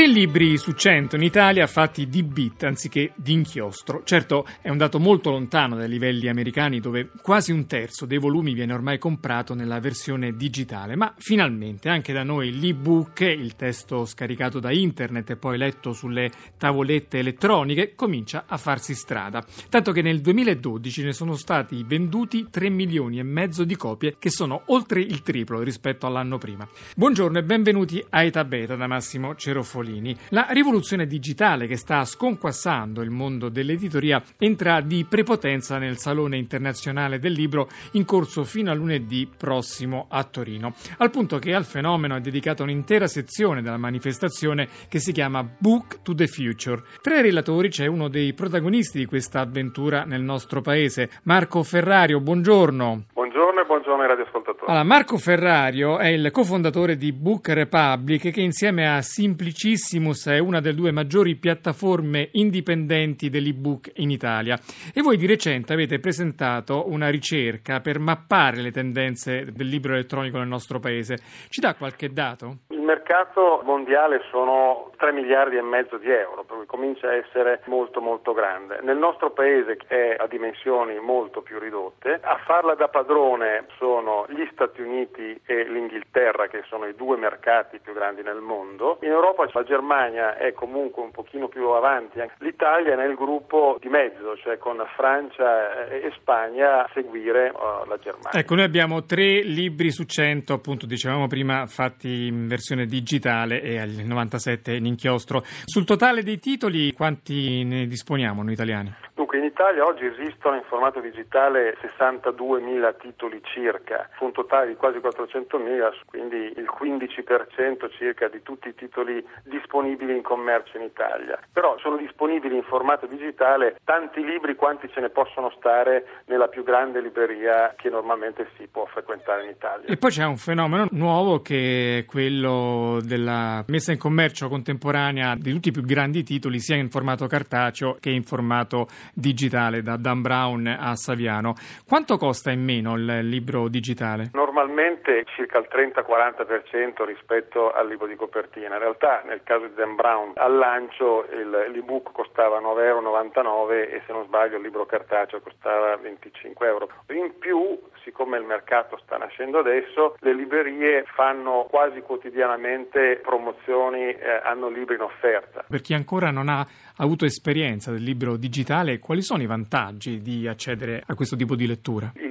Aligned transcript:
Tre 0.00 0.08
libri 0.08 0.56
su 0.56 0.72
cento 0.72 1.16
in 1.16 1.22
Italia 1.22 1.66
fatti 1.66 2.08
di 2.08 2.22
bit 2.22 2.62
anziché 2.62 3.12
di 3.16 3.34
inchiostro. 3.34 4.00
Certo, 4.02 4.46
è 4.62 4.70
un 4.70 4.78
dato 4.78 4.98
molto 4.98 5.28
lontano 5.28 5.76
dai 5.76 5.90
livelli 5.90 6.26
americani 6.26 6.80
dove 6.80 7.10
quasi 7.20 7.52
un 7.52 7.66
terzo 7.66 8.06
dei 8.06 8.16
volumi 8.16 8.54
viene 8.54 8.72
ormai 8.72 8.96
comprato 8.96 9.52
nella 9.52 9.78
versione 9.78 10.34
digitale, 10.34 10.96
ma 10.96 11.12
finalmente 11.18 11.90
anche 11.90 12.14
da 12.14 12.22
noi 12.22 12.58
l'ebook, 12.58 13.20
il 13.20 13.56
testo 13.56 14.06
scaricato 14.06 14.58
da 14.58 14.72
internet 14.72 15.28
e 15.28 15.36
poi 15.36 15.58
letto 15.58 15.92
sulle 15.92 16.30
tavolette 16.56 17.18
elettroniche, 17.18 17.94
comincia 17.94 18.44
a 18.46 18.56
farsi 18.56 18.94
strada. 18.94 19.44
Tanto 19.68 19.92
che 19.92 20.00
nel 20.00 20.22
2012 20.22 21.04
ne 21.04 21.12
sono 21.12 21.36
stati 21.36 21.84
venduti 21.86 22.46
3 22.50 22.70
milioni 22.70 23.18
e 23.18 23.22
mezzo 23.22 23.64
di 23.64 23.76
copie, 23.76 24.16
che 24.18 24.30
sono 24.30 24.62
oltre 24.68 25.02
il 25.02 25.20
triplo 25.20 25.60
rispetto 25.60 26.06
all'anno 26.06 26.38
prima. 26.38 26.66
Buongiorno 26.96 27.36
e 27.36 27.42
benvenuti 27.42 28.02
a 28.08 28.22
Eta 28.22 28.46
Beta 28.46 28.76
da 28.76 28.86
Massimo 28.86 29.34
Cerofoli. 29.34 29.88
Topolini. 29.90 30.16
La 30.28 30.46
rivoluzione 30.50 31.06
digitale 31.06 31.66
che 31.66 31.76
sta 31.76 32.04
sconquassando 32.04 33.02
il 33.02 33.10
mondo 33.10 33.48
dell'editoria 33.48 34.22
entra 34.38 34.80
di 34.80 35.04
prepotenza 35.08 35.78
nel 35.78 35.98
Salone 35.98 36.36
internazionale 36.36 37.18
del 37.18 37.32
libro 37.32 37.68
in 37.92 38.04
corso 38.04 38.44
fino 38.44 38.70
a 38.70 38.74
lunedì 38.74 39.28
prossimo 39.34 40.06
a 40.08 40.22
Torino, 40.24 40.74
al 40.98 41.10
punto 41.10 41.38
che 41.38 41.54
al 41.54 41.64
fenomeno 41.64 42.16
è 42.16 42.20
dedicata 42.20 42.62
un'intera 42.62 43.08
sezione 43.08 43.62
della 43.62 43.76
manifestazione 43.76 44.68
che 44.88 45.00
si 45.00 45.12
chiama 45.12 45.42
Book 45.42 46.02
to 46.02 46.14
the 46.14 46.26
Future. 46.26 46.82
Tra 47.02 47.18
i 47.18 47.22
relatori 47.22 47.68
c'è 47.68 47.86
uno 47.86 48.08
dei 48.08 48.32
protagonisti 48.32 48.98
di 48.98 49.06
questa 49.06 49.40
avventura 49.40 50.04
nel 50.04 50.22
nostro 50.22 50.60
paese, 50.60 51.10
Marco 51.24 51.62
Ferrario. 51.62 52.20
Buongiorno. 52.20 53.04
Buongiorno 53.12 53.39
e 53.60 53.64
buongiorno 53.64 54.02
ai 54.02 54.08
radioascoltatori. 54.08 54.66
Allora, 54.66 54.84
Marco 54.84 55.16
Ferrario 55.16 55.98
è 55.98 56.08
il 56.08 56.30
cofondatore 56.30 56.96
di 56.96 57.12
Book 57.12 57.48
Republic 57.48 58.30
che 58.30 58.40
insieme 58.40 58.86
a 58.88 59.00
Simplici 59.00 59.70
Bookissimus 59.70 60.26
è 60.26 60.38
una 60.38 60.60
delle 60.60 60.74
due 60.74 60.90
maggiori 60.90 61.36
piattaforme 61.36 62.30
indipendenti 62.32 63.30
dell'ebook 63.30 63.92
in 63.96 64.10
Italia 64.10 64.58
e 64.92 65.00
voi 65.00 65.16
di 65.16 65.26
recente 65.26 65.72
avete 65.72 66.00
presentato 66.00 66.90
una 66.90 67.08
ricerca 67.08 67.80
per 67.80 68.00
mappare 68.00 68.60
le 68.60 68.72
tendenze 68.72 69.52
del 69.52 69.68
libro 69.68 69.92
elettronico 69.92 70.38
nel 70.38 70.48
nostro 70.48 70.80
paese. 70.80 71.18
Ci 71.48 71.60
dà 71.60 71.74
qualche 71.74 72.12
dato? 72.12 72.58
Mercato 72.90 73.62
mondiale 73.62 74.20
sono 74.32 74.90
3 74.96 75.12
miliardi 75.12 75.56
e 75.56 75.62
mezzo 75.62 75.96
di 75.96 76.10
euro, 76.10 76.42
per 76.42 76.56
cui 76.56 76.66
comincia 76.66 77.06
a 77.06 77.14
essere 77.14 77.62
molto 77.66 78.00
molto 78.00 78.32
grande. 78.32 78.80
Nel 78.82 78.96
nostro 78.98 79.30
paese 79.30 79.78
è 79.86 80.16
a 80.18 80.26
dimensioni 80.26 80.98
molto 80.98 81.40
più 81.40 81.60
ridotte, 81.60 82.18
a 82.20 82.40
farla 82.44 82.74
da 82.74 82.88
padrone 82.88 83.66
sono 83.78 84.26
gli 84.28 84.46
Stati 84.50 84.82
Uniti 84.82 85.40
e 85.46 85.68
l'Inghilterra 85.70 86.48
che 86.48 86.64
sono 86.68 86.86
i 86.86 86.96
due 86.96 87.16
mercati 87.16 87.78
più 87.78 87.94
grandi 87.94 88.22
nel 88.22 88.40
mondo. 88.40 88.98
In 89.02 89.10
Europa 89.10 89.48
la 89.52 89.62
Germania 89.62 90.36
è 90.36 90.52
comunque 90.52 91.02
un 91.02 91.12
pochino 91.12 91.46
più 91.46 91.68
avanti, 91.68 92.20
l'Italia 92.38 92.94
è 92.94 92.96
nel 92.96 93.14
gruppo 93.14 93.78
di 93.80 93.88
mezzo, 93.88 94.36
cioè 94.36 94.58
con 94.58 94.84
Francia 94.96 95.86
e 95.86 96.12
Spagna 96.16 96.84
a 96.84 96.90
seguire 96.92 97.52
uh, 97.54 97.88
la 97.88 97.98
Germania. 97.98 98.38
Ecco, 98.38 98.56
noi 98.56 98.64
abbiamo 98.64 99.04
tre 99.04 99.42
libri 99.42 99.92
su 99.92 100.04
cento, 100.04 100.52
appunto 100.52 100.86
dicevamo 100.86 101.28
prima, 101.28 101.66
fatti 101.66 102.26
in 102.26 102.48
versione 102.48 102.79
digitale 102.86 103.62
e 103.62 103.78
al 103.78 103.90
97 103.90 104.74
in 104.74 104.86
inchiostro. 104.86 105.44
Sul 105.64 105.84
totale 105.84 106.22
dei 106.22 106.38
titoli 106.38 106.92
quanti 106.92 107.64
ne 107.64 107.86
disponiamo 107.86 108.42
noi 108.42 108.52
italiani? 108.52 108.92
Dunque, 109.20 109.36
in 109.36 109.44
Italia 109.44 109.84
oggi 109.84 110.06
esistono 110.06 110.56
in 110.56 110.62
formato 110.62 110.98
digitale 110.98 111.76
62.000 111.82 112.96
titoli 112.96 113.42
circa, 113.52 114.08
su 114.16 114.24
un 114.24 114.32
totale 114.32 114.68
di 114.68 114.76
quasi 114.76 114.96
400.000, 114.96 115.92
quindi 116.06 116.36
il 116.56 116.64
15% 116.64 117.90
circa 117.98 118.28
di 118.28 118.40
tutti 118.42 118.68
i 118.68 118.74
titoli 118.74 119.22
disponibili 119.44 120.16
in 120.16 120.22
commercio 120.22 120.78
in 120.78 120.84
Italia. 120.84 121.38
Però 121.52 121.76
sono 121.80 121.98
disponibili 121.98 122.56
in 122.56 122.62
formato 122.62 123.04
digitale 123.04 123.76
tanti 123.84 124.24
libri 124.24 124.54
quanti 124.54 124.88
ce 124.90 125.00
ne 125.00 125.10
possono 125.10 125.52
stare 125.54 126.22
nella 126.24 126.48
più 126.48 126.64
grande 126.64 127.02
libreria 127.02 127.74
che 127.76 127.90
normalmente 127.90 128.48
si 128.56 128.68
può 128.68 128.86
frequentare 128.86 129.44
in 129.44 129.50
Italia. 129.50 129.86
E 129.86 129.98
poi 129.98 130.12
c'è 130.12 130.24
un 130.24 130.38
fenomeno 130.38 130.86
nuovo 130.92 131.42
che 131.42 131.98
è 131.98 132.04
quello 132.06 133.00
della 133.04 133.62
messa 133.66 133.92
in 133.92 133.98
commercio 133.98 134.48
contemporanea 134.48 135.34
di 135.34 135.52
tutti 135.52 135.68
i 135.68 135.72
più 135.72 135.82
grandi 135.82 136.22
titoli, 136.22 136.58
sia 136.58 136.76
in 136.76 136.88
formato 136.88 137.26
cartaceo 137.26 137.98
che 138.00 138.08
in 138.08 138.22
formato 138.22 138.88
digitale, 139.14 139.82
da 139.82 139.96
Dan 139.96 140.22
Brown 140.22 140.66
a 140.66 140.94
Saviano. 140.96 141.54
Quanto 141.86 142.16
costa 142.16 142.50
in 142.50 142.62
meno 142.62 142.94
il 142.94 143.20
libro 143.28 143.68
digitale? 143.68 144.30
Normalmente 144.32 145.24
circa 145.34 145.58
il 145.58 145.68
30-40% 145.70 147.04
rispetto 147.04 147.72
al 147.72 147.88
libro 147.88 148.06
di 148.06 148.16
copertina. 148.16 148.74
In 148.74 148.80
realtà 148.80 149.22
nel 149.26 149.42
caso 149.44 149.66
di 149.66 149.74
Dan 149.74 149.94
Brown 149.94 150.32
al 150.36 150.56
lancio 150.56 151.26
il, 151.32 151.70
l'ebook 151.72 152.12
costava 152.12 152.60
9,99 152.60 152.84
euro 152.84 153.70
e 153.70 154.02
se 154.06 154.12
non 154.12 154.24
sbaglio 154.24 154.56
il 154.56 154.62
libro 154.62 154.86
cartaceo 154.86 155.40
costava 155.40 155.96
25 155.96 156.66
euro. 156.66 156.88
In 157.08 157.38
più, 157.38 157.78
siccome 158.04 158.38
il 158.38 158.44
mercato 158.44 158.98
sta 159.04 159.16
nascendo 159.16 159.58
adesso, 159.58 160.16
le 160.20 160.34
librerie 160.34 161.04
fanno 161.14 161.66
quasi 161.68 162.00
quotidianamente 162.00 163.20
promozioni, 163.22 164.10
eh, 164.10 164.40
hanno 164.42 164.68
libri 164.68 164.94
in 164.94 165.02
offerta. 165.02 165.64
Per 165.68 165.80
chi 165.80 165.94
ancora 165.94 166.30
non 166.30 166.48
ha 166.48 166.66
avuto 166.96 167.24
esperienza 167.24 167.90
del 167.90 168.02
libro 168.02 168.36
digitale, 168.36 168.98
quali 168.98 169.22
sono 169.22 169.42
i 169.42 169.46
vantaggi 169.46 170.20
di 170.20 170.46
accedere 170.46 171.02
a 171.06 171.14
questo 171.14 171.36
tipo 171.36 171.54
di 171.54 171.66
lettura? 171.66 172.12
Il 172.16 172.29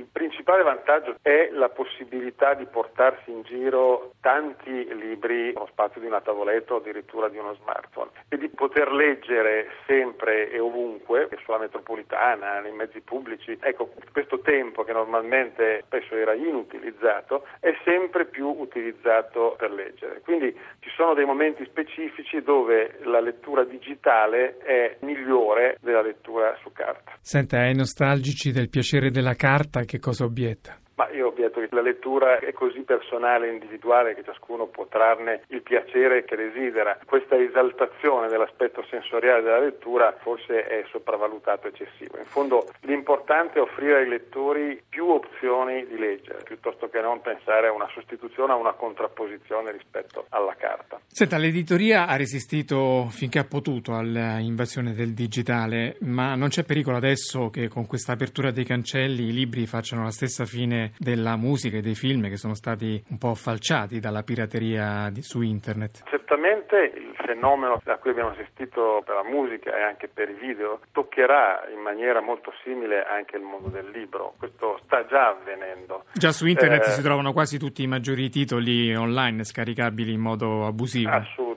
principale 0.49 0.63
vantaggio 0.63 1.15
è 1.21 1.49
la 1.51 1.69
possibilità 1.69 2.55
di 2.55 2.65
portarsi 2.65 3.29
in 3.29 3.43
giro 3.43 4.13
tanti 4.19 4.87
libri 4.95 5.53
nello 5.53 5.67
spazio 5.69 6.01
di 6.01 6.07
una 6.07 6.21
tavoletta 6.21 6.73
o 6.73 6.77
addirittura 6.77 7.29
di 7.29 7.37
uno 7.37 7.53
smartphone 7.61 8.09
e 8.27 8.37
di 8.37 8.49
poter 8.49 8.91
leggere 8.91 9.67
sempre 9.85 10.49
e 10.49 10.59
ovunque, 10.59 11.29
sulla 11.43 11.59
metropolitana, 11.59 12.59
nei 12.61 12.71
mezzi 12.71 12.99
pubblici. 13.01 13.57
Ecco, 13.61 13.91
questo 14.11 14.39
tempo 14.39 14.83
che 14.83 14.91
normalmente 14.91 15.83
spesso 15.85 16.15
era 16.15 16.33
inutilizzato 16.33 17.45
è 17.59 17.75
sempre 17.83 18.25
più 18.25 18.47
utilizzato 18.47 19.55
per 19.57 19.71
leggere. 19.71 20.21
Quindi 20.21 20.57
ci 20.79 20.89
sono 20.95 21.13
dei 21.13 21.25
momenti 21.25 21.63
specifici 21.65 22.41
dove 22.41 22.97
la 23.03 23.19
lettura 23.19 23.63
digitale 23.63 24.57
è 24.57 24.97
migliore 25.01 25.77
della 25.81 26.01
lettura 26.01 26.57
su 26.63 26.71
carta. 26.71 27.13
Senta, 27.21 27.59
ai 27.59 27.75
nostalgici 27.75 28.51
del 28.51 28.69
piacere 28.69 29.11
della 29.11 29.35
carta 29.35 29.83
che 29.83 29.99
cosa 29.99 30.25
bijeta. 30.39 30.77
Ma 30.99 31.09
io 31.11 31.27
obietto 31.27 31.61
che 31.61 31.69
la 31.71 31.81
lettura 31.81 32.39
è 32.39 32.51
così 32.51 32.81
personale 32.81 33.47
e 33.47 33.53
individuale 33.53 34.15
che 34.15 34.23
ciascuno 34.25 34.65
può 34.65 34.85
trarne 34.87 35.43
il 35.47 35.61
piacere 35.61 36.25
che 36.25 36.35
desidera. 36.35 36.99
Questa 37.05 37.37
esaltazione 37.37 38.27
dell'aspetto 38.27 38.83
sensoriale 38.89 39.41
della 39.41 39.59
lettura 39.59 40.13
forse 40.19 40.67
è 40.67 40.83
sopravvalutato 40.91 41.67
eccessivo. 41.67 42.17
In 42.17 42.25
fondo 42.25 42.67
l'importante 42.81 43.59
è 43.59 43.61
offrire 43.61 43.99
ai 43.99 44.09
lettori 44.09 44.83
più 44.89 45.07
opzioni 45.07 45.87
di 45.87 45.97
leggere, 45.97 46.43
piuttosto 46.43 46.89
che 46.89 46.99
non 46.99 47.21
pensare 47.21 47.67
a 47.67 47.71
una 47.71 47.87
sostituzione, 47.93 48.51
a 48.51 48.57
una 48.57 48.73
contrapposizione 48.73 49.71
rispetto 49.71 50.25
alla 50.31 50.55
carta. 50.57 50.99
Senta, 51.07 51.37
l'editoria 51.37 52.07
ha 52.07 52.17
resistito 52.17 53.07
finché 53.09 53.39
ha 53.39 53.45
potuto 53.45 53.93
all'invasione 53.95 54.93
del 54.93 55.13
digitale, 55.13 55.95
ma 56.01 56.35
non 56.35 56.49
c'è 56.49 56.65
pericolo 56.65 56.97
adesso 56.97 57.49
che 57.49 57.69
con 57.69 57.87
questa 57.87 58.11
apertura 58.11 58.51
dei 58.51 58.65
cancelli 58.65 59.29
i 59.29 59.33
libri 59.33 59.65
facciano 59.65 60.03
la 60.03 60.11
stessa 60.11 60.43
fine 60.43 60.87
della 60.97 61.35
musica 61.35 61.77
e 61.77 61.81
dei 61.81 61.95
film 61.95 62.29
che 62.29 62.37
sono 62.37 62.53
stati 62.53 63.01
un 63.09 63.17
po' 63.17 63.35
falciati 63.35 63.99
dalla 63.99 64.23
pirateria 64.23 65.09
di, 65.11 65.21
su 65.21 65.41
internet? 65.41 66.03
Certamente 66.09 66.93
il 66.95 67.15
fenomeno 67.15 67.81
a 67.83 67.95
cui 67.97 68.11
abbiamo 68.11 68.29
assistito 68.29 69.01
per 69.05 69.15
la 69.15 69.23
musica 69.23 69.75
e 69.75 69.81
anche 69.81 70.07
per 70.07 70.29
i 70.29 70.37
video 70.39 70.79
toccherà 70.91 71.67
in 71.73 71.81
maniera 71.81 72.21
molto 72.21 72.51
simile 72.63 73.03
anche 73.03 73.35
il 73.37 73.43
mondo 73.43 73.69
del 73.69 73.89
libro. 73.89 74.33
Questo 74.37 74.79
sta 74.85 75.05
già 75.05 75.29
avvenendo. 75.29 76.05
Già 76.13 76.31
su 76.31 76.45
internet 76.45 76.87
eh, 76.87 76.91
si 76.91 77.01
trovano 77.01 77.33
quasi 77.33 77.57
tutti 77.57 77.83
i 77.83 77.87
maggiori 77.87 78.29
titoli 78.29 78.95
online 78.95 79.43
scaricabili 79.43 80.13
in 80.13 80.21
modo 80.21 80.65
abusivo. 80.65 81.09
Assolutamente 81.09 81.48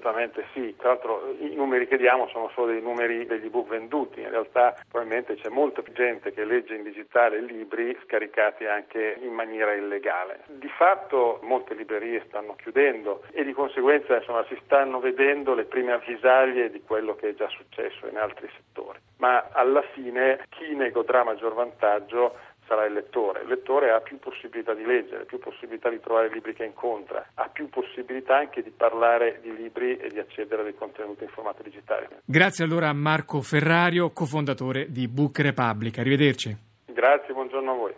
sì. 0.52 0.74
Tra 0.76 0.88
l'altro 0.88 1.34
i 1.38 1.54
numeri 1.54 1.86
che 1.86 1.96
diamo 1.96 2.28
sono 2.28 2.50
solo 2.54 2.72
dei 2.72 2.80
numeri 2.80 3.26
degli 3.26 3.46
ebook 3.46 3.68
venduti. 3.68 4.20
In 4.20 4.30
realtà 4.30 4.74
probabilmente 4.88 5.36
c'è 5.36 5.48
molta 5.48 5.82
più 5.82 5.92
gente 5.92 6.32
che 6.32 6.44
legge 6.44 6.74
in 6.74 6.82
digitale 6.82 7.40
libri 7.40 7.96
scaricati 8.04 8.66
anche 8.66 9.18
in 9.20 9.32
maniera 9.32 9.72
illegale. 9.72 10.44
Di 10.46 10.68
fatto 10.68 11.38
molte 11.42 11.74
librerie 11.74 12.24
stanno 12.26 12.54
chiudendo 12.56 13.22
e 13.32 13.44
di 13.44 13.52
conseguenza 13.52 14.16
insomma, 14.16 14.44
si 14.48 14.58
stanno 14.64 15.00
vedendo 15.00 15.54
le 15.54 15.64
prime 15.64 15.92
avvisaglie 15.92 16.70
di 16.70 16.82
quello 16.82 17.14
che 17.14 17.30
è 17.30 17.34
già 17.34 17.48
successo 17.48 18.06
in 18.06 18.16
altri 18.16 18.48
settori. 18.56 18.98
Ma 19.18 19.48
alla 19.52 19.82
fine 19.92 20.46
chi 20.48 20.74
ne 20.74 20.90
godrà 20.90 21.22
maggior 21.22 21.54
vantaggio 21.54 22.36
sarà 22.72 22.86
il 22.86 22.94
lettore. 22.94 23.42
Il 23.42 23.48
lettore 23.48 23.90
ha 23.90 24.00
più 24.00 24.18
possibilità 24.18 24.72
di 24.72 24.84
leggere, 24.84 25.26
più 25.26 25.38
possibilità 25.38 25.90
di 25.90 26.00
trovare 26.00 26.30
libri 26.30 26.54
che 26.54 26.64
incontra, 26.64 27.26
ha 27.34 27.48
più 27.48 27.68
possibilità 27.68 28.38
anche 28.38 28.62
di 28.62 28.70
parlare 28.70 29.40
di 29.42 29.54
libri 29.54 29.98
e 29.98 30.08
di 30.08 30.18
accedere 30.18 30.62
a 30.62 30.64
dei 30.64 30.74
contenuti 30.74 31.24
in 31.24 31.28
formato 31.28 31.62
digitale. 31.62 32.08
Grazie 32.24 32.64
allora 32.64 32.88
a 32.88 32.94
Marco 32.94 33.42
Ferrario, 33.42 34.10
cofondatore 34.10 34.90
di 34.90 35.06
Book 35.06 35.40
Republic. 35.40 35.98
Arrivederci. 35.98 36.56
Grazie, 36.86 37.34
buongiorno 37.34 37.70
a 37.70 37.74
voi. 37.74 37.94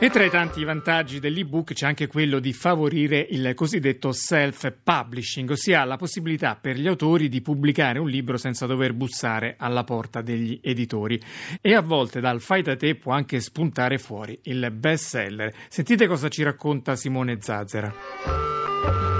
E 0.00 0.10
tra 0.10 0.24
i 0.24 0.30
tanti 0.30 0.62
vantaggi 0.62 1.18
dell'ebook 1.18 1.72
c'è 1.72 1.84
anche 1.84 2.06
quello 2.06 2.38
di 2.38 2.52
favorire 2.52 3.18
il 3.30 3.52
cosiddetto 3.54 4.12
self-publishing, 4.12 5.50
ossia 5.50 5.82
la 5.82 5.96
possibilità 5.96 6.54
per 6.54 6.76
gli 6.76 6.86
autori 6.86 7.28
di 7.28 7.42
pubblicare 7.42 7.98
un 7.98 8.08
libro 8.08 8.36
senza 8.36 8.64
dover 8.66 8.92
bussare 8.92 9.56
alla 9.58 9.82
porta 9.82 10.22
degli 10.22 10.60
editori. 10.62 11.20
E 11.60 11.74
a 11.74 11.80
volte 11.80 12.20
dal 12.20 12.40
fai 12.40 12.62
da 12.62 12.76
te 12.76 12.94
può 12.94 13.10
anche 13.10 13.40
spuntare 13.40 13.98
fuori 13.98 14.38
il 14.44 14.70
best 14.70 15.04
seller. 15.04 15.52
Sentite 15.68 16.06
cosa 16.06 16.28
ci 16.28 16.44
racconta 16.44 16.94
Simone 16.94 17.38
Zazzera. 17.40 19.17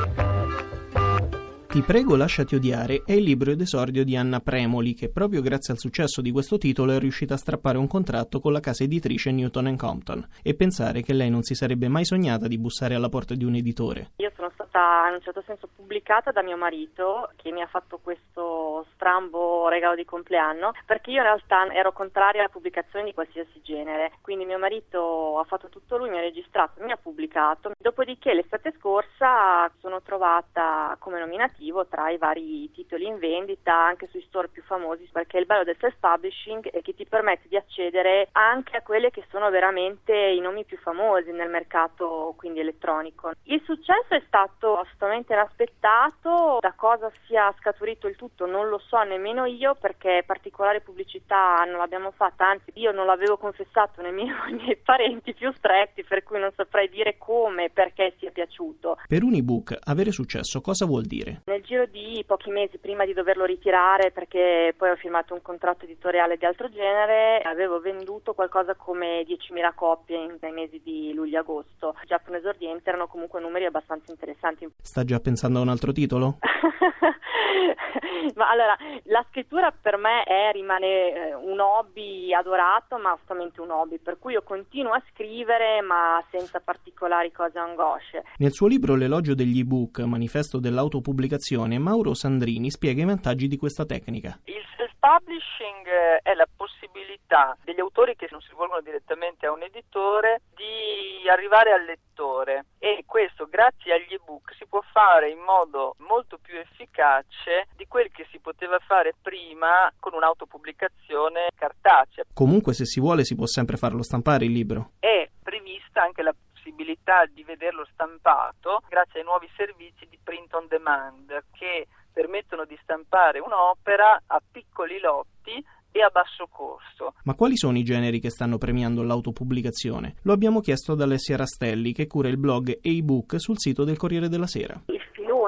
Ti 1.71 1.83
prego 1.83 2.17
lasciati 2.17 2.55
odiare 2.55 3.03
è 3.05 3.13
il 3.13 3.25
libro 3.25 3.55
d'esordio 3.55 4.03
di 4.03 4.17
Anna 4.17 4.41
Premoli 4.41 4.95
che 4.95 5.11
proprio 5.11 5.43
grazie 5.43 5.75
al 5.75 5.79
successo 5.79 6.23
di 6.23 6.31
questo 6.31 6.57
titolo 6.57 6.93
è 6.93 6.99
riuscita 6.99 7.35
a 7.35 7.37
strappare 7.37 7.77
un 7.77 7.87
contratto 7.87 8.41
con 8.41 8.53
la 8.53 8.61
casa 8.61 8.85
editrice 8.85 9.31
Newton 9.33 9.77
Compton 9.77 10.27
e 10.43 10.55
pensare 10.55 11.03
che 11.03 11.13
lei 11.13 11.29
non 11.29 11.43
si 11.43 11.55
sarebbe 11.55 11.89
mai 11.89 12.07
sognata 12.07 12.49
di 12.49 12.57
bussare 12.57 12.95
alla 12.95 13.11
porta 13.11 13.35
di 13.35 13.45
un 13.45 13.55
editore. 13.55 14.13
Io 14.17 14.33
sono 14.35 14.51
stata 14.55 15.09
in 15.09 15.17
un 15.17 15.21
certo 15.21 15.43
senso 15.45 15.69
pubblicata 15.77 16.31
da 16.31 16.43
mio 16.43 16.57
marito 16.57 17.31
che 17.37 17.53
mi 17.53 17.61
ha 17.61 17.67
fatto 17.67 17.99
questo 18.03 18.78
strambo 18.99 19.69
regalo 19.69 19.95
di 19.95 20.05
compleanno 20.05 20.73
perché 20.85 21.11
io 21.11 21.19
in 21.19 21.23
realtà 21.23 21.73
ero 21.73 21.93
contraria 21.93 22.41
alla 22.41 22.51
pubblicazione 22.51 23.05
di 23.05 23.15
qualsiasi 23.15 23.63
genere 23.63 24.13
quindi 24.21 24.45
mio 24.45 24.59
marito 24.59 25.39
ha 25.39 25.45
fatto 25.45 25.69
tutto 25.69 25.97
lui, 25.97 26.11
mi 26.11 26.19
ha 26.19 26.21
registrato, 26.21 26.83
mi 26.83 26.93
ha 26.93 26.99
pubblicato 27.01 27.71
dopodiché 27.79 28.35
l'estate 28.35 28.75
scorsa 28.77 29.71
sono 29.81 30.03
trovata 30.03 30.97
come 30.99 31.17
alternativo 31.49 31.87
tra 31.87 32.11
i 32.11 32.19
vari 32.19 32.71
titoli 32.73 33.07
in 33.07 33.19
vendita 33.19 33.75
anche 33.75 34.09
sui 34.09 34.23
store 34.23 34.49
più 34.49 34.63
famosi 34.63 35.09
perché 35.13 35.39
il 35.39 35.47
bello 35.47 35.65
del 35.65 35.77
self-publishing 35.79 36.71
è 36.71 36.83
che 36.83 36.95
ti 36.95 37.07
permette 37.07 37.49
di 37.49 37.57
accedere 37.57 38.29
anche 38.33 38.77
a 38.77 38.83
quelli 38.83 39.11
che 39.11 39.25
sono 39.31 39.51
veramente 39.51 40.13
i 40.15 40.41
nomi 40.41 40.65
più 40.65 40.77
famosi 40.79 41.31
nel 41.31 41.49
mercato 41.49 42.35
quindi 42.37 42.61
elettronico. 42.61 43.33
Il 43.45 43.63
successo 43.65 44.15
è 44.15 44.23
stato 44.27 44.77
assolutamente 44.77 45.33
inaspettato, 45.33 46.59
da 46.61 46.73
cosa 46.75 47.11
sia 47.27 47.53
scaturito 47.59 48.09
il 48.09 48.17
tutto 48.17 48.47
non 48.47 48.69
lo 48.69 48.79
so 48.79 48.88
nemmeno 48.97 49.45
io 49.45 49.75
perché 49.75 50.23
particolare 50.25 50.81
pubblicità 50.81 51.57
non 51.67 51.79
l'abbiamo 51.79 52.11
fatta, 52.11 52.49
anzi 52.49 52.73
io 52.75 52.93
non 52.93 53.07
l'avevo 53.07 53.37
confessato 53.37 54.01
nemmeno 54.01 54.43
ai 54.47 54.55
miei 54.55 54.77
parenti 54.77 55.35
più 55.35 55.53
stretti 55.53 56.05
per 56.05 56.23
cui 56.23 56.39
non 56.39 56.51
saprei 56.57 56.89
dire 56.89 57.17
come 57.19 57.65
e 57.65 57.71
perché 57.71 58.15
sia 58.19 58.31
piaciuto. 58.31 58.99
Per 59.07 59.23
un 59.23 59.35
ebook 59.35 59.77
avere 59.85 60.11
successo 60.11 60.61
cosa 60.61 60.87
vuol 60.87 61.05
dire? 61.05 61.43
Nel 61.47 61.63
giro 61.63 61.87
di 61.87 62.23
pochi 62.27 62.51
mesi 62.51 62.79
prima 62.79 63.05
di 63.05 63.13
doverlo 63.13 63.45
ritirare, 63.45 64.11
perché 64.11 64.75
poi 64.77 64.91
ho 64.91 64.97
firmato 64.97 65.35
un 65.35 65.43
contratto 65.43 65.85
editoriale 65.85 66.37
di 66.37 66.45
altro 66.45 66.69
genere, 66.71 67.41
avevo 67.43 67.81
venduto 67.81 68.33
qualcosa 68.33 68.75
come 68.75 69.23
10.000 69.23 69.75
copie 69.75 70.37
nei 70.41 70.53
mesi 70.53 70.81
di 70.83 71.13
luglio-agosto. 71.13 71.95
Già 72.07 72.19
per 72.19 72.31
un 72.31 72.37
esordiente 72.37 72.89
erano 72.89 73.07
comunque 73.07 73.41
numeri 73.41 73.67
abbastanza 73.67 74.11
interessanti. 74.11 74.67
Sta 74.81 75.05
già 75.05 75.19
pensando 75.21 75.59
a 75.59 75.63
un 75.63 75.69
altro 75.69 75.93
titolo? 75.93 76.39
ma 78.35 78.51
allora, 78.51 78.77
la 79.05 79.25
scrittura 79.29 79.71
per 79.71 79.97
me 79.97 80.23
è, 80.23 80.51
rimane 80.53 80.87
eh, 80.87 81.35
un 81.35 81.61
hobby 81.61 82.33
adorato, 82.33 82.99
ma 82.99 83.13
assolutamente 83.13 83.61
un 83.61 83.71
hobby, 83.71 83.99
per 83.99 84.19
cui 84.19 84.33
io 84.33 84.43
continuo 84.43 84.93
a 84.93 85.03
scrivere, 85.13 85.81
ma 85.83 86.23
senza 86.31 86.61
particolari 86.61 87.33
cose 87.33 87.59
angosce. 87.59 88.25
Nel 88.39 88.53
suo 88.53 88.67
libro 88.67 88.95
L'elogio 88.95 89.35
degli 89.35 89.61
ebook, 89.61 90.01
manifesto 90.01 90.59
dell'autopubblicazione, 90.59 91.79
Mauro 91.79 92.15
Sandrini 92.15 92.71
spiega 92.71 93.03
i 93.03 93.07
vantaggi 93.07 93.49
di 93.49 93.57
questa 93.57 93.85
tecnica. 93.85 94.39
Il 94.45 94.63
self-publishing 95.09 95.87
eh, 95.87 96.21
è 96.23 96.35
la 96.35 96.47
possibilità 96.55 97.57
degli 97.65 97.81
autori 97.81 98.15
che 98.15 98.29
non 98.31 98.41
si 98.41 98.51
rivolgono 98.51 98.83
direttamente 98.83 99.47
a 99.47 99.53
un 99.53 99.63
editore 99.63 100.43
di 100.55 101.27
arrivare 101.29 101.73
al 101.73 101.85
lettore 101.85 102.67
e 102.79 103.05
questo 103.07 103.47
grazie 103.49 103.95
agli 103.95 104.13
ebook 104.13 104.55
si 104.55 104.67
può 104.67 104.83
fare 104.93 105.31
in 105.31 105.39
modo 105.39 105.95
molto 106.01 106.39
più 106.39 106.59
efficace 106.59 107.69
di 107.77 107.87
quel 107.87 108.11
che 108.11 108.27
si 108.31 108.39
poteva 108.39 108.79
fare 108.81 109.15
prima 109.21 109.91
con 109.99 110.13
un'autopubblicazione 110.15 111.49
cartacea. 111.55 112.25
Comunque 112.35 112.75
se 112.75 112.85
si 112.85 113.01
vuole 113.01 113.25
si 113.25 113.35
può 113.35 113.47
sempre 113.47 113.77
farlo 113.77 114.03
stampare 114.03 114.45
il 114.45 114.53
libro. 114.53 114.93
È 114.99 115.29
prevista 115.43 116.03
anche 116.03 116.23
la 116.23 116.35
possibilità 116.53 117.25
di 117.27 117.45
vederlo 117.45 117.87
stampato 117.93 118.83
grazie 118.89 119.21
ai 119.21 119.25
nuovi 119.25 119.49
servizi 119.57 120.07
di 120.09 120.19
print 120.23 120.53
on 120.55 120.67
demand 120.69 121.45
che 121.53 121.87
permettono 122.19 122.65
di 122.65 122.77
stampare 122.83 123.39
un'opera 123.39 124.23
a 124.27 124.43
piccoli 124.51 124.99
lotti 124.99 125.65
e 125.93 126.03
a 126.03 126.09
basso 126.09 126.49
costo. 126.51 127.15
Ma 127.23 127.35
quali 127.35 127.57
sono 127.57 127.79
i 127.79 127.85
generi 127.85 128.19
che 128.19 128.29
stanno 128.31 128.59
premiando 128.59 129.05
l'autopubblicazione? 129.05 130.17
Lo 130.23 130.33
abbiamo 130.33 130.61
chiesto 130.61 130.93
ad 130.93 131.01
Alessia 131.01 131.37
Rastelli, 131.37 131.93
che 131.93 132.09
cura 132.09 132.29
il 132.29 132.37
blog 132.37 132.71
e 132.83 132.97
ebook 132.97 133.39
sul 133.39 133.61
sito 133.61 133.85
del 133.85 133.97
Corriere 133.97 134.29
della 134.29 134.49
Sera. 134.49 134.83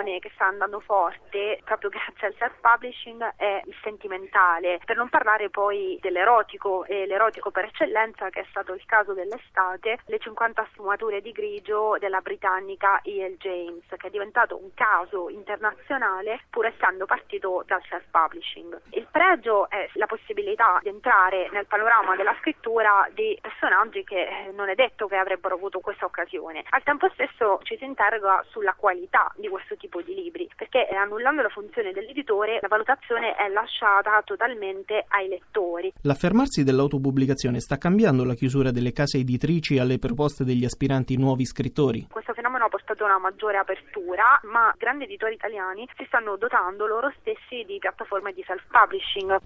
Filone 0.01 0.19
che 0.19 0.31
sta 0.35 0.47
andando 0.47 0.81
forte 0.81 1.61
proprio 1.65 1.91
grazie 1.91 2.29
al 2.29 2.35
self-publishing 2.39 3.35
è 3.37 3.63
il 3.67 3.75
sentimentale, 3.83 4.81
per 4.85 4.97
non 4.97 5.09
parlare 5.09 5.51
poi 5.51 5.99
dell'erotico 6.01 6.85
e 6.85 7.07
l'erotico 7.07 7.51
per 7.51 7.65
eccellenza 7.65 8.31
che 8.31 8.41
è 8.41 8.47
stato 8.49 8.73
il 8.73 8.85
caso 8.87 9.13
dell'estate, 9.13 9.99
le 10.07 10.19
50 10.19 10.69
sfumature 10.73 11.21
di 11.21 11.33
grigio 11.33 11.97
della 11.99 12.21
britannica 12.21 13.01
E.L. 13.03 13.37
James, 13.37 13.85
che 13.89 14.07
è 14.07 14.11
diventato 14.11 14.57
un 14.57 14.73
caso 14.75 15.29
internazionale 15.29 16.41
pur 16.49 16.67
essendo 16.67 17.05
partito 17.05 17.63
dal 17.67 17.83
self-publishing. 17.89 18.81
Il 18.91 19.07
pregio 19.11 19.69
è 19.69 19.89
la 19.95 20.07
possibilità 20.07 20.79
di 20.83 20.89
entrare 20.89 21.49
nel 21.53 21.67
panorama 21.67 22.17
della 22.17 22.37
scrittura 22.41 23.07
di 23.13 23.39
personaggi 23.41 24.03
che 24.05 24.23
eh, 24.23 24.53
non 24.53 24.69
è 24.69 24.75
detto 24.75 25.07
che 25.07 25.17
avrebbero 25.17 25.57
avuto 25.57 25.81
questa 25.81 26.07
occasione. 26.07 26.65
Al 26.71 26.83
tempo 26.83 27.09
stesso 27.11 27.61
ci 27.65 27.77
si 27.77 27.85
interroga 27.85 28.43
sulla 28.49 28.75
qualità 28.75 29.31
di 29.37 29.49
questo 29.49 29.77
tipo 29.77 29.90
di 29.99 30.15
libri, 30.15 30.49
perché 30.55 30.89
eh, 30.89 30.95
annullando 30.95 31.43
la 31.43 31.49
funzione 31.49 31.91
dell'editore 31.91 32.59
la 32.61 32.69
valutazione 32.69 33.35
è 33.35 33.49
lasciata 33.49 34.23
totalmente 34.25 35.05
ai 35.09 35.27
lettori. 35.27 35.93
L'affermarsi 36.03 36.63
dell'autopubblicazione 36.63 37.59
sta 37.59 37.77
cambiando 37.77 38.25
la 38.25 38.35
chiusura 38.35 38.71
delle 38.71 38.93
case 38.93 39.19
editrici 39.19 39.79
alle 39.79 39.99
proposte 39.99 40.45
degli 40.45 40.65
aspiranti 40.65 41.17
nuovi 41.17 41.45
scrittori? 41.45 42.07
Questo 42.09 42.33
fenomeno 42.33 42.67
ha 42.67 42.69
portato 42.69 43.03
a 43.03 43.07
una 43.07 43.19
maggiore 43.19 43.57
apertura, 43.57 44.39
ma 44.45 44.73
grandi 44.79 45.05
editori 45.05 45.35
italiani 45.35 45.89
si 45.97 46.05
stanno 46.07 46.37
dotando 46.37 46.87
loro 46.87 47.13
stessi 47.19 47.65
di 47.67 47.79
piattaforme 47.79 48.33
di 48.33 48.45
self-publishing. 48.47 49.39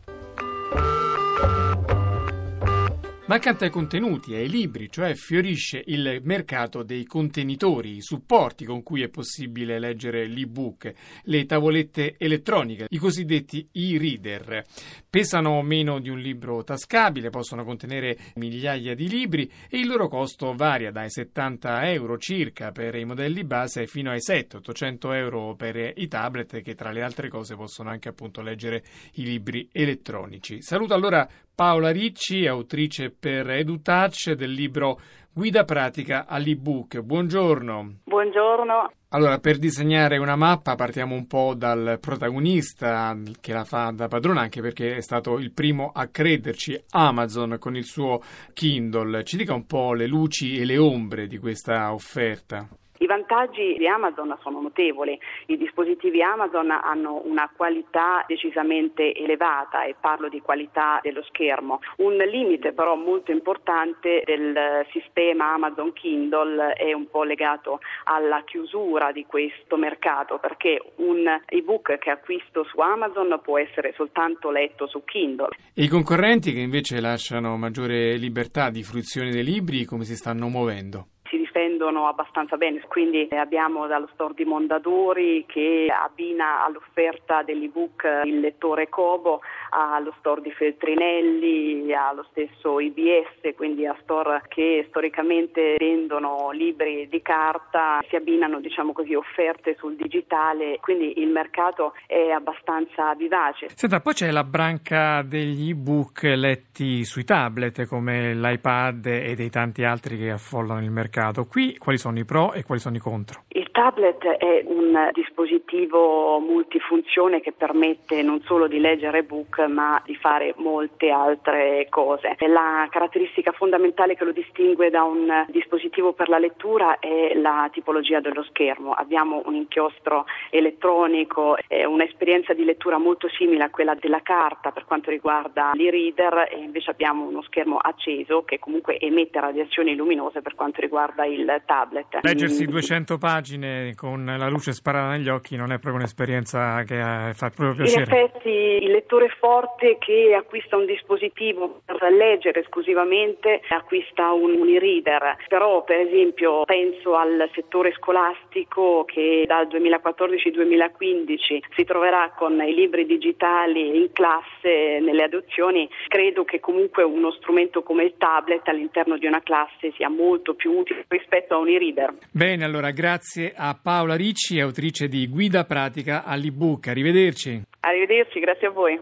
Ma 3.27 3.37
accanto 3.37 3.65
ai 3.65 3.71
contenuti 3.71 4.35
ai 4.35 4.51
libri, 4.51 4.91
cioè 4.91 5.15
fiorisce 5.15 5.83
il 5.87 6.21
mercato 6.25 6.83
dei 6.83 7.07
contenitori, 7.07 7.97
i 7.97 8.03
supporti 8.03 8.67
con 8.67 8.83
cui 8.83 9.01
è 9.01 9.09
possibile 9.09 9.79
leggere 9.79 10.27
l'ebook, 10.27 10.93
le 11.23 11.47
tavolette 11.47 12.17
elettroniche, 12.19 12.85
i 12.91 12.99
cosiddetti 12.99 13.67
e-reader. 13.73 14.63
Pesano 15.09 15.63
meno 15.63 16.01
di 16.01 16.11
un 16.11 16.19
libro 16.19 16.63
tascabile, 16.65 17.31
possono 17.31 17.65
contenere 17.65 18.19
migliaia 18.35 18.95
di 18.95 19.09
libri 19.09 19.51
e 19.71 19.79
il 19.79 19.87
loro 19.87 20.09
costo 20.09 20.53
varia 20.53 20.91
dai 20.91 21.09
70 21.11 21.91
euro 21.93 22.19
circa 22.19 22.73
per 22.73 22.95
i 22.95 23.07
modelli 23.07 23.43
base 23.45 23.87
fino 23.87 24.11
ai 24.11 24.19
700-800 24.19 25.15
euro 25.15 25.55
per 25.55 25.95
i 25.97 26.09
tablet 26.09 26.61
che 26.61 26.75
tra 26.75 26.91
le 26.91 27.01
altre 27.01 27.31
cose 27.31 27.57
possono 27.57 27.89
anche 27.89 28.11
appunto 28.11 28.43
leggere 28.43 28.85
i 29.15 29.25
libri 29.25 29.67
elettronici. 29.73 30.61
Saluto 30.61 30.93
allora 30.93 31.27
Paola 31.55 31.91
Ricci, 31.91 32.49
autrice 32.49 33.11
per 33.11 33.49
EduTouch 33.49 34.33
del 34.33 34.51
libro 34.51 35.01
Guida 35.33 35.65
pratica 35.65 36.27
all'ebook. 36.27 36.99
Buongiorno. 36.99 37.99
Buongiorno. 38.03 38.91
Allora, 39.11 39.39
per 39.39 39.59
disegnare 39.59 40.19
una 40.19 40.35
mappa 40.35 40.75
partiamo 40.75 41.15
un 41.15 41.29
po' 41.29 41.55
dal 41.57 41.99
protagonista 42.01 43.17
che 43.41 43.53
la 43.53 43.63
fa 43.63 43.93
da 43.95 44.09
padrona, 44.09 44.41
anche 44.41 44.61
perché 44.61 44.97
è 44.97 45.01
stato 45.01 45.39
il 45.39 45.53
primo 45.53 45.93
a 45.95 46.09
crederci, 46.09 46.77
Amazon, 46.91 47.57
con 47.61 47.77
il 47.77 47.85
suo 47.85 48.21
Kindle. 48.53 49.23
Ci 49.23 49.37
dica 49.37 49.55
un 49.55 49.67
po' 49.67 49.93
le 49.93 50.09
luci 50.09 50.59
e 50.59 50.65
le 50.65 50.77
ombre 50.77 51.29
di 51.29 51.39
questa 51.39 51.93
offerta. 51.93 52.69
I 52.99 53.07
vantaggi 53.07 53.75
di 53.77 53.89
Amazon 53.89 54.37
sono 54.41 54.61
notevoli, 54.61 55.19
i 55.47 55.57
dispositivi 55.57 56.23
Amazon 56.23 56.71
hanno 56.71 57.23
una 57.25 57.51
qualità 57.55 58.25
decisamente 58.27 59.13
elevata 59.15 59.85
e 59.85 59.97
parlo 59.99 60.29
di 60.29 60.41
qualità 60.41 61.01
dello 61.03 61.23
schermo. 61.25 61.81
Un 61.99 62.17
limite 62.17 62.73
però 62.73 62.95
molto 62.95 63.33
importante 63.33 64.23
del 64.25 64.87
sistema 64.93 65.55
Amazon 65.55 65.93
Kindle 65.93 66.75
è 66.75 66.93
un 66.93 67.11
po' 67.11 67.25
legato 67.25 67.81
alla 68.05 68.43
chiusura 68.45 69.11
di 69.11 69.27
questo 69.27 69.77
mercato 69.77 70.39
perché 70.39 70.81
un 70.97 71.27
ebook 71.47 71.99
che 71.99 72.11
acquisto 72.11 72.65
su 72.65 72.79
Amazon 72.79 73.41
può 73.43 73.59
essere 73.59 73.93
soltanto 73.97 74.51
letto 74.51 74.87
su 74.87 75.03
Kindle. 75.05 75.49
E 75.75 75.83
i 75.83 75.89
concorrenti 75.89 76.53
che 76.53 76.61
invece 76.61 77.01
lasciano 77.01 77.57
maggiore 77.57 78.17
libertà 78.17 78.71
di 78.71 78.85
fruizione 78.85 79.31
dei 79.31 79.43
libri 79.43 79.85
come 79.85 80.05
si 80.05 80.15
stanno 80.15 80.49
muovendo? 80.49 81.09
Difendono 81.55 82.09
abbastanza 82.09 82.57
bene, 82.57 82.83
quindi 82.89 83.29
abbiamo 83.31 83.87
dallo 83.87 84.09
store 84.15 84.35
di 84.35 84.45
Mondadori 84.45 85.45
che 85.47 85.87
abbina 85.89 86.65
all'offerta 86.65 87.43
dell'ebook 87.43 88.23
il 88.25 88.41
lettore 88.41 88.89
Kobo, 88.89 89.41
allo 89.71 90.13
store 90.19 90.41
di 90.41 90.51
Feltrinelli, 90.51 91.95
allo 91.95 92.27
stesso 92.31 92.81
IBS, 92.81 93.55
quindi 93.55 93.87
a 93.87 93.97
store 94.03 94.43
che 94.49 94.85
storicamente 94.89 95.77
vendono 95.79 96.51
libri 96.51 97.07
di 97.09 97.23
carta, 97.23 98.01
si 98.09 98.17
abbinano 98.17 98.59
diciamo 98.59 98.93
così 98.93 99.15
offerte 99.15 99.77
sul 99.79 99.95
digitale, 99.95 100.79
quindi 100.81 101.21
il 101.21 101.29
mercato 101.29 101.95
è 102.07 102.31
abbastanza 102.31 103.15
vivace. 103.15 103.69
Senta, 103.75 104.01
poi 104.01 104.15
c'è 104.15 104.31
la 104.33 104.45
branca 104.45 105.23
degli 105.23 105.71
ebook 105.71 106.23
letti 106.23 107.05
sui 107.05 107.25
tablet 107.25 107.87
come 107.87 108.35
l'iPad 108.35 109.07
e 109.07 109.35
dei 109.37 109.51
tanti 109.51 109.85
altri 109.85 110.19
che 110.19 110.31
affollano 110.31 110.81
il 110.81 110.91
mercato. 110.91 111.44
Qui 111.47 111.77
quali 111.79 111.99
sono 111.99 112.19
i 112.19 112.25
pro 112.25 112.53
e 112.53 112.63
quali 112.65 112.81
sono 112.81 112.97
i 112.97 113.01
contro? 113.01 113.44
Il 113.77 113.83
tablet 113.83 114.25
è 114.25 114.63
un 114.67 115.11
dispositivo 115.13 116.39
multifunzione 116.39 117.41
che 117.41 117.51
permette 117.51 118.23
non 118.23 118.41
solo 118.43 118.69
di 118.69 118.79
leggere 118.79 119.19
ebook 119.19 119.67
ma 119.67 120.01
di 120.05 120.15
fare 120.15 120.55
molte 120.59 121.11
altre 121.11 121.89
cose. 121.91 122.37
La 122.47 122.87
caratteristica 122.89 123.51
fondamentale 123.51 124.15
che 124.15 124.23
lo 124.23 124.31
distingue 124.31 124.91
da 124.91 125.03
un 125.03 125.45
dispositivo 125.49 126.13
per 126.13 126.29
la 126.29 126.39
lettura 126.39 127.01
è 127.01 127.35
la 127.35 127.69
tipologia 127.73 128.21
dello 128.21 128.45
schermo. 128.45 128.93
Abbiamo 128.93 129.43
un 129.47 129.57
inchiostro 129.57 130.25
elettronico, 130.51 131.57
un'esperienza 131.69 132.53
di 132.53 132.65
lettura 132.65 132.99
molto 132.99 133.29
simile 133.29 133.65
a 133.65 133.71
quella 133.71 133.97
della 133.97 134.23
carta 134.23 134.71
per 134.71 134.85
quanto 134.85 135.11
riguarda 135.11 135.73
l'e-reader 135.75 136.49
e 136.53 136.59
invece 136.59 136.93
abbiamo 136.93 137.27
uno 137.27 137.43
schermo 137.43 137.79
acceso 137.79 138.45
che 138.45 138.61
comunque 138.61 139.01
emette 139.01 139.41
radiazioni 139.41 139.97
luminose 139.97 140.43
per 140.43 140.55
quanto 140.55 140.81
riguarda 140.81 141.25
il 141.25 141.61
tablet. 141.67 142.21
Leggersi 142.23 142.67
200 142.67 143.19
pagine 143.19 143.63
con 143.95 144.25
la 144.25 144.49
luce 144.49 144.73
sparata 144.73 145.11
negli 145.11 145.29
occhi 145.29 145.57
non 145.57 145.73
è 145.73 145.79
proprio 145.79 145.97
un'esperienza 145.97 146.83
che 146.85 147.29
eh, 147.29 147.35
fa 147.35 147.51
proprio 147.51 147.85
piacere. 147.85 148.05
In 148.05 148.25
effetti 148.25 148.85
il 148.85 148.91
lettore 148.91 149.29
forte 149.39 149.97
che 149.99 150.35
acquista 150.35 150.77
un 150.77 150.87
dispositivo 150.87 151.81
per 151.85 152.03
leggere 152.11 152.61
esclusivamente 152.61 153.61
acquista 153.69 154.33
un, 154.33 154.57
un 154.59 154.69
e-reader, 154.69 155.37
però 155.49 155.85
per 155.85 156.01
esempio 156.01 156.65
penso 156.65 157.17
al 157.17 157.49
settore 157.55 157.93
scolastico 157.93 159.05
che 159.05 159.45
dal 159.47 159.67
2014-2015 159.69 161.59
si 161.75 161.85
troverà 161.85 162.33
con 162.37 162.61
i 162.61 162.75
libri 162.75 163.07
digitali 163.07 163.97
in 163.97 164.13
classe 164.13 164.99
nelle 165.01 165.25
adozioni, 165.25 165.89
credo 166.09 166.45
che 166.45 166.61
comunque 166.61 167.03
uno 167.03 167.31
strumento 167.33 167.83
come 167.83 168.05
il 168.05 168.15
tablet 168.19 168.67
all'interno 168.69 169.17
di 169.17 169.27
una 169.27 169.43
classe 169.43 169.93
sia 169.97 170.09
molto 170.09 170.55
più 170.55 170.73
utile 170.73 171.05
rispetto 171.09 171.55
a 171.55 171.59
un 171.59 171.69
e-reader. 171.69 172.15
Bene, 172.31 172.65
allora 172.65 172.91
grazie 172.91 173.54
a 173.55 173.79
Paola 173.81 174.15
Ricci, 174.15 174.61
autrice 174.61 175.09
di 175.09 175.29
Guida 175.29 175.65
pratica 175.65 176.25
all'ebook. 176.25 176.89
Arrivederci. 176.89 177.63
Arrivederci, 177.81 178.41
grazie 178.41 178.67
a 178.67 178.71
voi. 178.71 179.01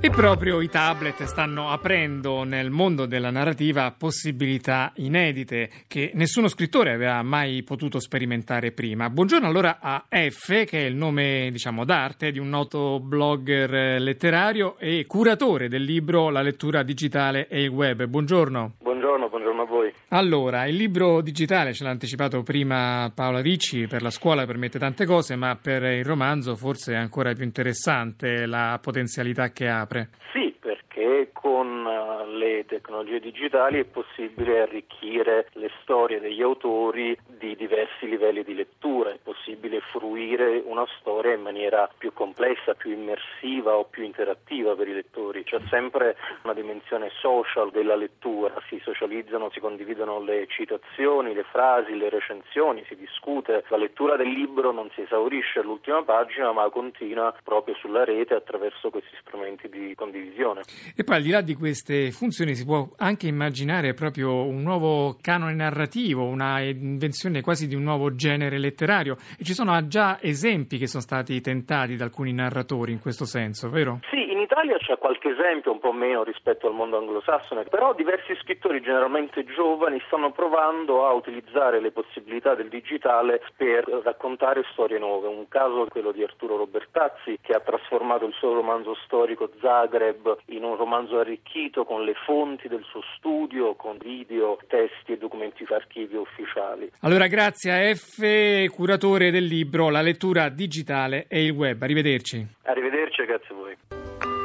E 0.00 0.10
proprio 0.10 0.60
i 0.60 0.68
tablet 0.68 1.24
stanno 1.24 1.70
aprendo 1.70 2.44
nel 2.44 2.70
mondo 2.70 3.04
della 3.04 3.30
narrativa 3.30 3.92
possibilità 3.98 4.92
inedite 4.96 5.68
che 5.88 6.12
nessuno 6.14 6.46
scrittore 6.46 6.92
aveva 6.92 7.20
mai 7.22 7.64
potuto 7.64 7.98
sperimentare 7.98 8.70
prima. 8.70 9.10
Buongiorno 9.10 9.48
allora 9.48 9.78
a 9.80 10.04
F, 10.08 10.64
che 10.66 10.84
è 10.84 10.84
il 10.84 10.94
nome 10.94 11.48
diciamo 11.50 11.84
d'arte 11.84 12.30
di 12.30 12.38
un 12.38 12.48
noto 12.48 13.00
blogger 13.00 14.00
letterario 14.00 14.78
e 14.78 15.04
curatore 15.08 15.68
del 15.68 15.82
libro 15.82 16.30
La 16.30 16.42
lettura 16.42 16.84
digitale 16.84 17.48
e 17.48 17.64
il 17.64 17.70
web. 17.70 18.04
Buongiorno. 18.04 18.74
Buongiorno, 19.18 19.28
buongiorno 19.28 19.62
a 19.62 19.64
voi. 19.64 19.92
Allora, 20.10 20.66
il 20.66 20.76
libro 20.76 21.20
digitale 21.20 21.72
ce 21.72 21.82
l'ha 21.82 21.90
anticipato 21.90 22.42
prima 22.42 23.10
Paola 23.12 23.40
Ricci, 23.40 23.88
per 23.88 24.02
la 24.02 24.10
scuola 24.10 24.46
permette 24.46 24.78
tante 24.78 25.06
cose, 25.06 25.34
ma 25.34 25.58
per 25.60 25.82
il 25.82 26.04
romanzo 26.04 26.54
forse 26.54 26.92
è 26.92 26.96
ancora 26.96 27.32
più 27.32 27.42
interessante 27.42 28.46
la 28.46 28.78
potenzialità 28.80 29.50
che 29.50 29.68
apre. 29.68 30.10
Sì, 30.32 30.54
perché 30.60 31.30
con 31.32 31.84
eh, 31.84 32.36
le 32.36 32.64
tecnologie 32.78 33.18
digitali 33.18 33.80
è 33.80 33.84
possibile 33.84 34.60
arricchire 34.60 35.48
le 35.54 35.70
storie 35.82 36.20
degli 36.20 36.42
autori 36.42 37.18
di 37.26 37.56
diversi 37.56 38.08
livelli 38.08 38.44
di 38.44 38.54
lettura, 38.54 39.10
è 39.10 39.18
possibile 39.20 39.80
fruire 39.80 40.62
una 40.64 40.86
storia 40.98 41.34
in 41.34 41.42
maniera 41.42 41.90
più 41.98 42.12
complessa, 42.12 42.74
più 42.74 42.92
immersiva 42.92 43.76
o 43.76 43.84
più 43.84 44.04
interattiva 44.04 44.74
per 44.74 44.88
i 44.88 44.94
lettori. 44.94 45.42
C'è 45.42 45.58
sempre 45.68 46.16
una 46.42 46.54
dimensione 46.54 47.10
social 47.20 47.70
della 47.70 47.96
lettura, 47.96 48.54
si 48.68 48.80
socializzano, 48.82 49.50
si 49.50 49.60
condividono 49.60 50.20
le 50.20 50.46
citazioni, 50.48 51.34
le 51.34 51.44
frasi, 51.50 51.96
le 51.96 52.08
recensioni, 52.08 52.84
si 52.86 52.94
discute. 52.94 53.64
La 53.68 53.76
lettura 53.76 54.16
del 54.16 54.28
libro 54.28 54.70
non 54.70 54.88
si 54.94 55.02
esaurisce 55.02 55.60
all'ultima 55.60 56.02
pagina 56.04 56.52
ma 56.52 56.68
continua 56.70 57.34
proprio 57.42 57.74
sulla 57.74 58.04
rete 58.04 58.34
attraverso 58.34 58.90
questi 58.90 59.16
strumenti 59.20 59.68
di 59.68 59.94
condivisione. 59.96 60.62
E 60.94 61.02
poi 61.02 61.16
al 61.16 61.22
di 61.22 61.30
là 61.30 61.40
di 61.40 61.54
queste 61.54 62.10
funzioni 62.12 62.54
si 62.54 62.64
può 62.68 62.86
anche 62.98 63.28
immaginare 63.28 63.94
proprio 63.94 64.44
un 64.44 64.60
nuovo 64.60 65.16
canone 65.22 65.54
narrativo, 65.54 66.26
una 66.26 66.60
invenzione 66.60 67.40
quasi 67.40 67.66
di 67.66 67.74
un 67.74 67.82
nuovo 67.82 68.14
genere 68.14 68.58
letterario 68.58 69.16
e 69.38 69.44
ci 69.44 69.54
sono 69.54 69.86
già 69.86 70.18
esempi 70.20 70.76
che 70.76 70.86
sono 70.86 71.02
stati 71.02 71.40
tentati 71.40 71.96
da 71.96 72.04
alcuni 72.04 72.30
narratori 72.34 72.92
in 72.92 73.00
questo 73.00 73.24
senso, 73.24 73.70
vero? 73.70 74.00
Sì, 74.10 74.17
Italia 74.50 74.78
c'è 74.78 74.96
qualche 74.96 75.28
esempio, 75.28 75.72
un 75.72 75.78
po' 75.78 75.92
meno 75.92 76.22
rispetto 76.22 76.66
al 76.66 76.72
mondo 76.72 76.96
anglosassone, 76.96 77.64
però 77.64 77.92
diversi 77.92 78.34
scrittori 78.40 78.80
generalmente 78.80 79.44
giovani 79.44 80.02
stanno 80.06 80.32
provando 80.32 81.06
a 81.06 81.12
utilizzare 81.12 81.80
le 81.80 81.90
possibilità 81.90 82.54
del 82.54 82.70
digitale 82.70 83.42
per 83.56 83.84
raccontare 84.02 84.64
storie 84.72 84.98
nuove. 84.98 85.28
Un 85.28 85.48
caso 85.48 85.84
è 85.84 85.88
quello 85.88 86.12
di 86.12 86.22
Arturo 86.22 86.56
Robertazzi 86.56 87.38
che 87.42 87.52
ha 87.52 87.60
trasformato 87.60 88.24
il 88.24 88.32
suo 88.32 88.54
romanzo 88.54 88.96
storico 89.04 89.50
Zagreb 89.60 90.38
in 90.46 90.64
un 90.64 90.76
romanzo 90.76 91.18
arricchito 91.18 91.84
con 91.84 92.04
le 92.04 92.14
fonti 92.24 92.68
del 92.68 92.84
suo 92.84 93.02
studio, 93.16 93.74
con 93.74 93.98
video, 93.98 94.56
testi 94.66 95.12
e 95.12 95.18
documenti 95.18 95.66
d'archivio 95.68 96.22
ufficiali. 96.22 96.90
Allora 97.02 97.26
grazie 97.26 97.70
a 97.70 97.94
F, 97.94 98.66
curatore 98.74 99.30
del 99.30 99.44
libro 99.44 99.90
La 99.90 100.00
lettura 100.00 100.48
digitale 100.48 101.26
e 101.28 101.44
il 101.44 101.50
web. 101.50 101.82
Arrivederci. 101.82 102.46
Arrivederci 102.62 103.24
grazie 103.26 103.54
a 103.54 103.58
voi. 103.58 104.37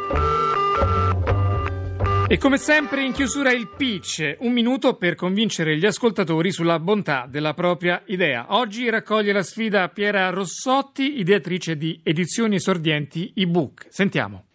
E 2.33 2.39
come 2.39 2.57
sempre 2.57 3.05
in 3.05 3.11
chiusura 3.11 3.51
il 3.51 3.67
pitch, 3.77 4.37
un 4.39 4.53
minuto 4.53 4.95
per 4.95 5.13
convincere 5.13 5.77
gli 5.77 5.85
ascoltatori 5.85 6.51
sulla 6.51 6.79
bontà 6.79 7.27
della 7.29 7.53
propria 7.53 8.01
idea. 8.07 8.55
Oggi 8.55 8.89
raccoglie 8.89 9.31
la 9.31 9.43
sfida 9.43 9.87
Piera 9.89 10.31
Rossotti, 10.31 11.19
ideatrice 11.19 11.77
di 11.77 11.99
Edizioni 12.01 12.55
Esordienti 12.55 13.33
ebook. 13.35 13.85
Sentiamo. 13.89 14.45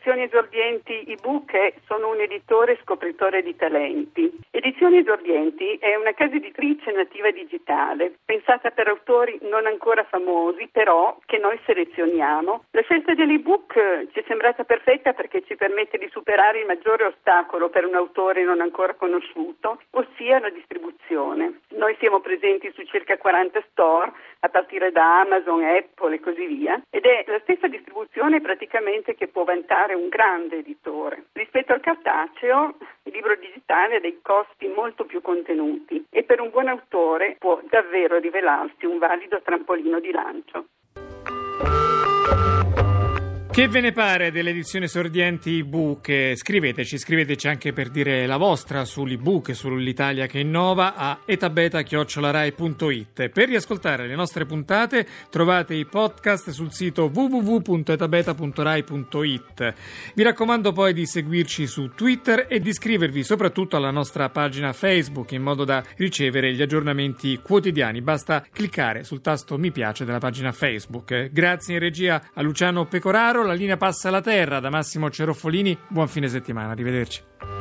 Edizioni 0.00 0.24
Esordienti 0.24 1.04
ebook 1.08 1.52
è 1.52 1.74
Sono 1.84 2.08
un 2.08 2.20
editore 2.20 2.78
scopritore 2.80 3.42
di 3.42 3.54
talenti. 3.54 4.32
Edizioni 4.50 4.96
Esordienti 4.96 5.74
è 5.74 5.94
una 5.94 6.14
casa 6.14 6.36
editrice 6.36 6.90
nativa 6.90 7.30
digitale, 7.30 8.14
pensata 8.24 8.70
per 8.70 8.88
autori 8.88 9.38
non 9.42 9.66
ancora 9.66 10.02
famosi, 10.04 10.70
però 10.72 11.18
che 11.26 11.36
noi 11.36 11.60
selezioniamo. 11.66 12.64
La 12.70 12.80
scelta 12.80 13.12
dell'ebook 13.12 13.74
ci 14.12 14.20
è 14.20 14.24
sembrata 14.26 14.64
perfetta 14.64 15.12
perché 15.12 15.42
ci 15.42 15.54
permette 15.54 15.98
di 15.98 16.08
superare 16.10 16.60
il 16.60 16.66
maggiore 16.66 17.04
ostacolo 17.04 17.68
per 17.68 17.84
un 17.84 17.94
autore 17.94 18.42
non 18.42 18.62
ancora 18.62 18.94
conosciuto, 18.94 19.82
ossia 19.90 20.40
la 20.40 20.48
distribuzione. 20.48 21.60
Noi 21.72 21.94
siamo 21.98 22.20
presenti 22.20 22.72
su 22.74 22.82
circa 22.84 23.18
40 23.18 23.62
store, 23.70 24.12
a 24.40 24.48
partire 24.48 24.90
da 24.92 25.20
Amazon, 25.20 25.62
Apple 25.62 26.14
e 26.14 26.20
così 26.20 26.46
via, 26.46 26.80
ed 26.88 27.04
è 27.04 27.24
la 27.26 27.40
stessa 27.40 27.68
distribuzione 27.68 28.40
praticamente 28.40 29.14
che 29.14 29.28
può 29.28 29.44
vantare 29.44 29.89
un 29.94 30.08
grande 30.08 30.58
editore. 30.58 31.26
Rispetto 31.32 31.72
al 31.72 31.80
cartaceo, 31.80 32.76
il 33.04 33.12
libro 33.12 33.36
digitale 33.36 33.96
ha 33.96 34.00
dei 34.00 34.20
costi 34.22 34.68
molto 34.68 35.04
più 35.04 35.20
contenuti 35.20 36.04
e 36.10 36.22
per 36.24 36.40
un 36.40 36.50
buon 36.50 36.68
autore 36.68 37.36
può 37.38 37.60
davvero 37.68 38.18
rivelarsi 38.18 38.86
un 38.86 38.98
valido 38.98 39.40
trampolino 39.42 40.00
di 40.00 40.10
lancio. 40.10 40.66
Che 43.60 43.68
ve 43.68 43.82
ne 43.82 43.92
pare 43.92 44.30
dell'edizione 44.30 44.88
Sordienti 44.88 45.58
ebook? 45.58 46.32
Scriveteci, 46.34 46.96
scriveteci 46.96 47.46
anche 47.46 47.74
per 47.74 47.90
dire 47.90 48.24
la 48.24 48.38
vostra 48.38 48.86
sull'ebook, 48.86 49.54
sull'Italia 49.54 50.24
che 50.24 50.38
innova 50.38 50.94
a 50.94 51.20
etabeta.rai.it. 51.26 53.28
Per 53.28 53.46
riascoltare 53.46 54.06
le 54.06 54.14
nostre 54.14 54.46
puntate 54.46 55.06
trovate 55.28 55.74
i 55.74 55.84
podcast 55.84 56.48
sul 56.48 56.72
sito 56.72 57.10
www.etabeta.rai.it. 57.12 59.74
Vi 60.14 60.22
raccomando 60.22 60.72
poi 60.72 60.94
di 60.94 61.04
seguirci 61.04 61.66
su 61.66 61.90
Twitter 61.94 62.46
e 62.48 62.60
di 62.60 62.70
iscrivervi 62.70 63.22
soprattutto 63.22 63.76
alla 63.76 63.90
nostra 63.90 64.30
pagina 64.30 64.72
Facebook 64.72 65.32
in 65.32 65.42
modo 65.42 65.66
da 65.66 65.84
ricevere 65.98 66.54
gli 66.54 66.62
aggiornamenti 66.62 67.38
quotidiani. 67.42 68.00
Basta 68.00 68.42
cliccare 68.50 69.04
sul 69.04 69.20
tasto 69.20 69.58
mi 69.58 69.70
piace 69.70 70.06
della 70.06 70.16
pagina 70.16 70.50
Facebook. 70.50 71.28
Grazie 71.30 71.74
in 71.74 71.80
regia 71.80 72.30
a 72.32 72.40
Luciano 72.40 72.86
Pecoraro 72.86 73.48
la 73.50 73.56
linea 73.56 73.76
passa 73.76 74.08
alla 74.08 74.20
terra 74.20 74.60
da 74.60 74.70
Massimo 74.70 75.10
Ceroffolini. 75.10 75.76
Buon 75.88 76.08
fine 76.08 76.28
settimana, 76.28 76.70
arrivederci. 76.70 77.59